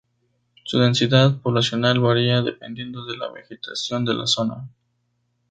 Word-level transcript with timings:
Su 0.63 0.79
densidad 0.79 1.39
poblacional 1.41 1.99
varía 1.99 2.41
dependiendo 2.41 3.05
de 3.05 3.17
la 3.17 3.29
vegetación 3.31 4.03
de 4.03 4.15
la 4.15 4.25
zona. 4.25 4.67